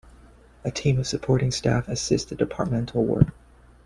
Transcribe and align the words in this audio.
A 0.63 0.71
team 0.71 0.97
of 0.97 1.05
supporting 1.05 1.51
staff 1.51 1.87
assist 1.87 2.29
the 2.29 2.35
departmental 2.35 3.05
work. 3.05 3.27